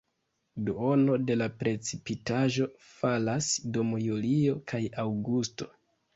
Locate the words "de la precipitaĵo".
1.25-2.67